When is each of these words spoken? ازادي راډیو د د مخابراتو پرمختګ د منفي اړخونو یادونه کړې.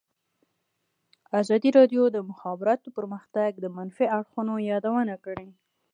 ازادي 1.41 1.69
راډیو 1.77 2.03
د 2.09 2.11
د 2.15 2.17
مخابراتو 2.29 2.87
پرمختګ 2.97 3.51
د 3.59 3.65
منفي 3.75 4.05
اړخونو 4.17 4.53
یادونه 4.71 5.15
کړې. 5.25 5.49